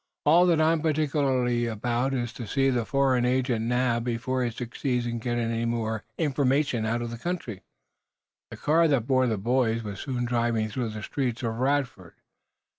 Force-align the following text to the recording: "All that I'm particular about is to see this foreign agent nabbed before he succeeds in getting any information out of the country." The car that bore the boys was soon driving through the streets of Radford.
"All 0.25 0.47
that 0.47 0.59
I'm 0.59 0.81
particular 0.81 1.45
about 1.69 2.11
is 2.15 2.33
to 2.33 2.47
see 2.47 2.71
this 2.71 2.87
foreign 2.87 3.23
agent 3.23 3.65
nabbed 3.67 4.03
before 4.03 4.43
he 4.43 4.49
succeeds 4.49 5.05
in 5.05 5.19
getting 5.19 5.51
any 5.51 5.95
information 6.17 6.87
out 6.87 7.03
of 7.03 7.11
the 7.11 7.19
country." 7.19 7.61
The 8.49 8.57
car 8.57 8.87
that 8.87 9.05
bore 9.05 9.27
the 9.27 9.37
boys 9.37 9.83
was 9.83 9.99
soon 9.99 10.25
driving 10.25 10.69
through 10.69 10.89
the 10.89 11.03
streets 11.03 11.43
of 11.43 11.53
Radford. 11.59 12.15